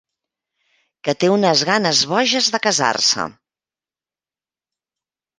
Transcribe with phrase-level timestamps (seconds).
[1.07, 3.27] Que té unes ganes boges de casar-se.